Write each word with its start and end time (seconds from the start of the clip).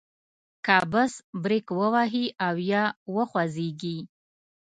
که 0.65 0.77
بس 0.91 1.13
بریک 1.43 1.67
ووهي 1.79 2.25
او 2.47 2.55
یا 2.71 2.83
وخوځیږي. 3.15 3.97